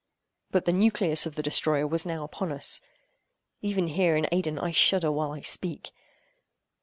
[0.49, 2.81] But the nucleus of the destroyer was now upon us;
[3.61, 5.91] even here in Aidenn, I shudder while I speak.